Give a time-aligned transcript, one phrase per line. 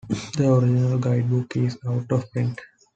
[0.35, 2.59] The original guidebook is out of print.